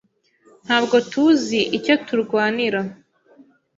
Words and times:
Ntabwo 0.65 0.95
tuzi 1.11 1.59
icyo 1.77 1.93
turwanira. 2.05 2.79